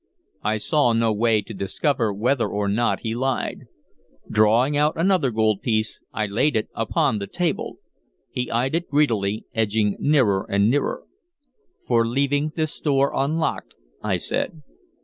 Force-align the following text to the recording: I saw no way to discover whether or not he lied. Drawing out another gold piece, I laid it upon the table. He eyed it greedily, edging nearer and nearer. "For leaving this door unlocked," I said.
I 0.41 0.57
saw 0.57 0.93
no 0.93 1.13
way 1.13 1.43
to 1.43 1.53
discover 1.53 2.11
whether 2.11 2.47
or 2.47 2.67
not 2.67 3.01
he 3.01 3.13
lied. 3.13 3.67
Drawing 4.31 4.75
out 4.75 4.93
another 4.95 5.29
gold 5.29 5.61
piece, 5.61 6.01
I 6.11 6.25
laid 6.25 6.55
it 6.55 6.69
upon 6.73 7.19
the 7.19 7.27
table. 7.27 7.77
He 8.31 8.49
eyed 8.49 8.73
it 8.73 8.89
greedily, 8.89 9.45
edging 9.53 9.97
nearer 9.99 10.47
and 10.49 10.71
nearer. 10.71 11.03
"For 11.85 12.07
leaving 12.07 12.51
this 12.55 12.79
door 12.79 13.11
unlocked," 13.13 13.75
I 14.01 14.17
said. 14.17 14.63